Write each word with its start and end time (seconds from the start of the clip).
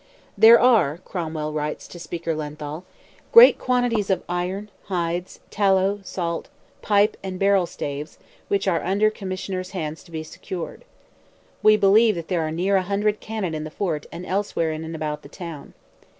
"There 0.35 0.59
are," 0.59 0.97
Cromwell 1.05 1.53
writes 1.53 1.87
to 1.89 1.99
Speaker 1.99 2.33
Lenthall, 2.33 2.85
"great 3.31 3.59
quantities 3.59 4.09
of 4.09 4.23
iron, 4.27 4.71
hides, 4.85 5.39
tallow, 5.51 5.99
salt, 6.03 6.49
pipe 6.81 7.15
and 7.21 7.37
barrel 7.37 7.67
staves, 7.67 8.17
which 8.47 8.67
are 8.67 8.83
under 8.83 9.11
commissioners' 9.11 9.73
hands 9.77 10.03
to 10.05 10.09
be 10.11 10.23
secured. 10.23 10.85
We 11.61 11.77
believe 11.77 12.25
there 12.25 12.41
are 12.41 12.49
near 12.51 12.77
a 12.77 12.81
hundred 12.81 13.19
cannon 13.19 13.53
in 13.53 13.63
the 13.63 13.69
fort 13.69 14.07
and 14.11 14.25
elsewhere 14.25 14.71
in 14.71 14.83
and 14.83 14.95
about 14.95 15.21
the 15.21 15.29
town. 15.29 15.75